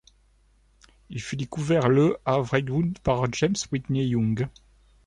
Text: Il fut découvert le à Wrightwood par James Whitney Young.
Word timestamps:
Il 1.11 1.21
fut 1.21 1.35
découvert 1.37 1.87
le 1.87 2.17
à 2.25 2.39
Wrightwood 2.39 2.97
par 3.03 3.31
James 3.33 3.53
Whitney 3.71 4.03
Young. 4.07 4.47